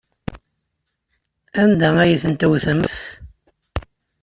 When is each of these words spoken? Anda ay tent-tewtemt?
Anda 1.61 1.89
ay 2.03 2.13
tent-tewtemt? 2.23 2.93